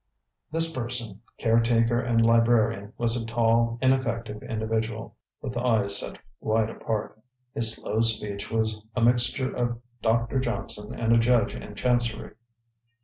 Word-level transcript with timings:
This 0.51 0.73
person, 0.73 1.21
caretaker 1.37 1.99
and 1.99 2.25
librarian, 2.25 2.91
was 2.97 3.15
a 3.15 3.23
tall, 3.23 3.77
ineffective 3.83 4.41
individual, 4.41 5.15
with 5.43 5.55
eyes 5.55 5.99
set 5.99 6.17
wide 6.39 6.71
apart. 6.71 7.21
His 7.53 7.75
slow 7.75 8.01
speech 8.01 8.49
was 8.49 8.83
a 8.95 9.01
mixture 9.03 9.53
of 9.55 9.79
Doctor 10.01 10.39
Johnson 10.39 10.91
and 10.95 11.13
a 11.13 11.19
judge 11.19 11.53
in 11.53 11.75
chancery. 11.75 12.33